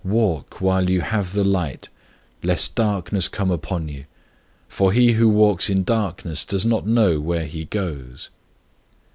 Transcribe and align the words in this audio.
Walk 0.03 0.59
while 0.59 0.89
ye 0.89 0.97
have 0.97 1.31
the 1.33 1.43
light, 1.43 1.89
lest 2.41 2.73
darkness 2.73 3.27
come 3.27 3.51
upon 3.51 3.87
you: 3.87 4.05
for 4.67 4.91
he 4.93 5.13
that 5.13 5.27
walketh 5.29 5.69
in 5.69 5.83
darkness 5.83 6.51
knoweth 6.65 6.85
not 6.87 7.19
whither 7.21 7.45
he 7.45 7.65
goeth. 7.65 8.29